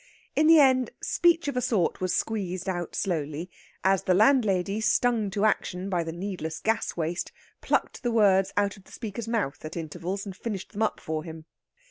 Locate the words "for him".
10.99-11.45